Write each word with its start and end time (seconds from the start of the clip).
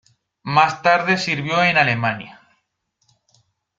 Más 0.41 0.81
tarde 0.81 1.15
sirvió 1.15 1.63
en 1.63 1.77
Alemania. 1.77 2.41